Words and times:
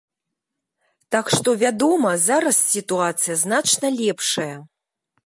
Так 1.15 1.25
што, 1.35 1.53
вядома, 1.63 2.13
зараз 2.29 2.57
сітуацыя 2.73 3.35
значна 3.43 3.87
лепшая. 3.99 4.53